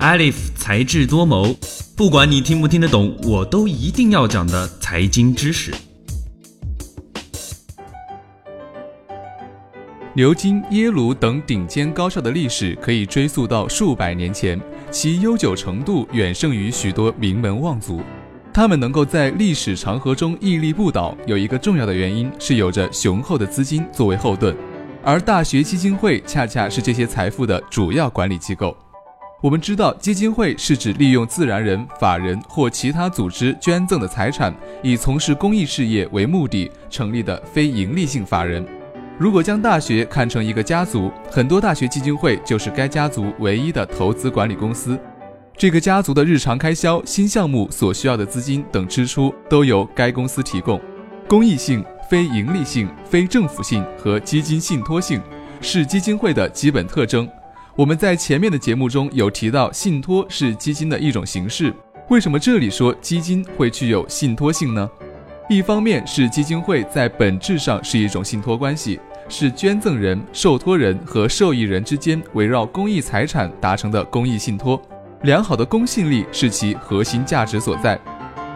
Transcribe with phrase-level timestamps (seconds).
[0.00, 1.54] Alif 才智多谋，
[1.94, 5.70] 不管你听不听得懂，我都一定要讲的财经知识。
[10.14, 14.58] 牛津、耶鲁等顶尖高校的历史可以追溯到数百年前，
[14.90, 18.00] 其悠久程度远胜于许多名门望族。
[18.54, 24.56] 他们能够在历史长河中屹立不倒，有一个重要的原因是有着雄厚的资金作为后盾，
[25.04, 28.74] 而大学基金会恰恰是这些财富的主要管理机构。
[29.42, 38.62] 我们知道，基金会是指利用自然人、法人或其他组织捐赠的财产，以从事公益事业为目的成立的非营利性法人。
[39.18, 44.98] 如果将大学看成一个家族，很多大学基金会就是该家族唯一的投资管理公司。
[45.56, 50.78] 这个家族的日常开销、新项目所需要的资金等支出都由该公司提供。
[51.26, 55.18] 公益性、非盈利性、非政府性和基金信托性
[55.62, 57.26] 是基金会的基本特征。
[57.76, 61.72] 我们在前面的节目中有提到，信托是基金的一种形式。
[62.08, 64.90] 为什么这里说基金会具有信托性呢？
[65.48, 74.80] 一方面是基金会在本质上是一种信托关系，是捐赠人、受托人和受益人之间围绕公益财产达成的公益信托。
[75.22, 77.98] 良好的公信力是其核心价值所在。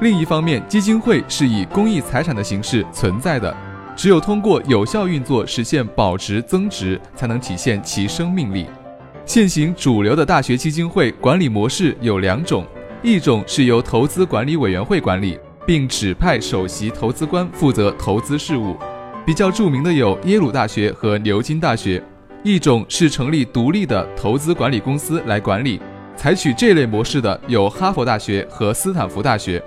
[0.00, 3.54] 另一方面，基金会是以公益财产的形式存在的，
[3.94, 8.66] 只有通过有效运作实现保值增值，才能体现其生命力。
[9.32, 12.66] 现行主流的大学基金会管理模式有两种，
[13.02, 18.76] 一种是由投资管理委员会管理，并指派首席投资官负责投资事务，
[19.24, 21.98] 比较著名的有耶鲁大学和牛津大学；
[22.44, 25.80] 一种是成立独立的投资管理公司来管理。
[26.14, 29.64] 采取这类模式的有哈佛大学和斯坦福大学，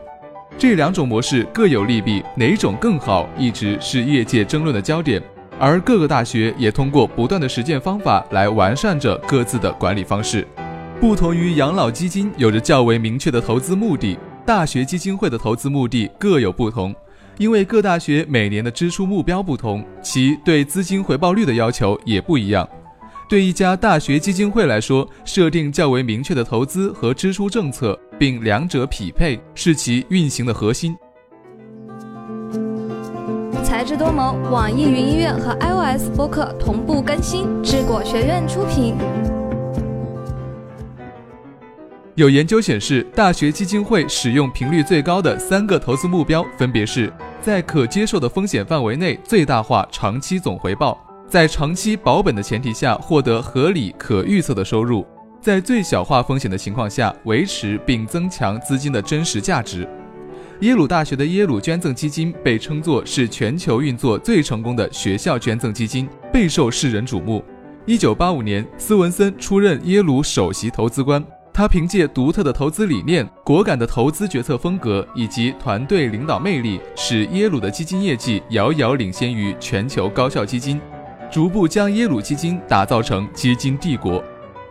[0.59, 5.19] 这两种模式各有利弊，哪种更好一直是业界争论的焦点。
[5.59, 10.47] 而各个大学也通过不断的实践方法来完善着各自的管理方式。
[10.99, 16.95] 不同于养老基金有着较为明确的投资目的，大学基金会的投资目的各有不同，
[17.37, 22.67] 因为各大学每年的支出目标不同，其对资金回报率的要求也不一样。
[23.27, 30.95] 对一家大学基金会来说，设定较为明确的投资和支出政策，并两者匹配，是其运行的核心。
[33.85, 38.95] 智多谋，网易云音乐和 iOS 播客同步更新，智果学院出品。
[42.15, 50.99] 有研究显示，大学基金会使用频率最高的三个投资目标，分别是在可接受的风险范围内最大化长期总回报。
[51.29, 55.05] 在长期保本的前提下获得合理可预测的收入，
[55.39, 59.87] 在最小化风险的情况下维持并增强资金的真实价值。
[60.61, 67.43] 耶鲁大学的耶鲁捐赠基金被称作是全球运作最成功的学校捐赠基金，备受世人瞩目。
[67.85, 71.21] 一九八五年，斯文森出任耶鲁首席投资官，
[71.53, 80.79] 他凭借独特的投资理念、果敢的投资决策风格以及团队领导魅力，使耶鲁的基金业绩遥遥领先于全球高校基金。
[81.29, 84.23] 逐步将耶鲁基金打造成基金帝国，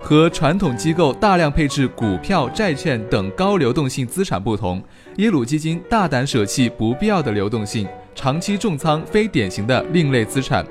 [0.05, 4.83] 和传统机构大量配置股票、债券等高流动性资产不同，
[5.17, 10.63] 耶鲁基金大胆舍弃不必要的流动性，长期重仓非典型的另类资产，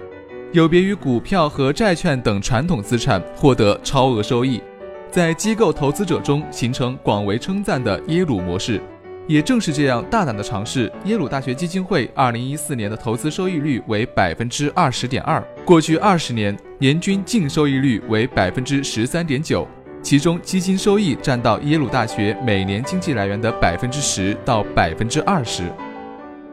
[0.51, 4.61] 有别于股票和债券等传统资产，获得超额收益，
[5.09, 8.79] 在机构投资者中形成广为称赞的耶鲁模式。
[9.25, 19.65] 也正是这样大胆的尝试，耶鲁大学基金会二零一四年的投资收益率为百分之二十点二，过去二十年年均净收益率为百分之十三点九，
[20.01, 25.63] 其中基金收益占到耶鲁大学每年经济来源的百分之十到百分之二十。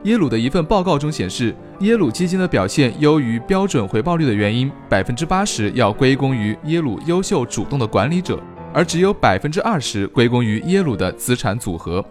[0.04, 8.40] 耶鲁的一份报告中显示，耶鲁基金的表现优于标准回报率的原因，百分之八十要归功于耶鲁优秀主动的管理者，
[8.72, 12.04] 而只有百分之二十归功于耶鲁的资产组合。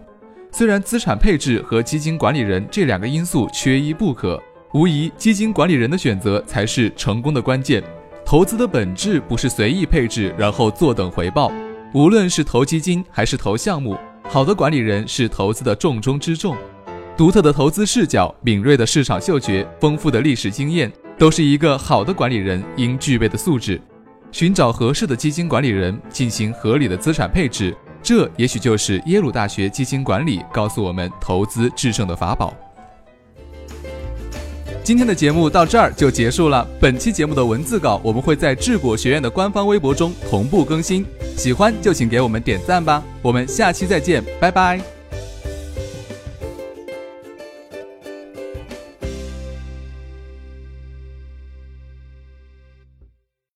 [0.51, 4.37] 虽然资产配置和基金管理人这两个因素缺一不可，
[4.73, 7.81] 无疑基金管理人的选择才是成功的关键。
[8.29, 11.51] 投资的本质不是随意配置然后坐等回报，
[11.95, 13.97] 无论是投基金还是投项目，
[14.29, 16.55] 好的管理人是投资的重中之重。
[17.17, 23.81] 独特的投资视角、敏锐的市场嗅觉、丰富的历史经验，都是一个好的管理人应具备的素质。
[24.31, 27.75] 寻找合适的基金管理人，进行合理的资产配置。
[28.03, 32.53] 这也许就是耶鲁大学基金管理告诉我们投资制胜的法宝。
[34.89, 36.67] 今天的节目到这儿就结束了。
[36.79, 41.05] 本期节目的文字稿我们会在智果学院的官方微博中同步更新，
[41.37, 43.03] 喜欢就请给我们点赞吧。
[43.21, 44.98] 我们下期再见，拜拜。